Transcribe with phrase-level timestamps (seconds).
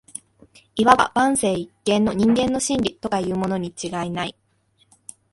[0.75, 4.35] 謂わば万世一系の人間の「真理」とかいうものに違いない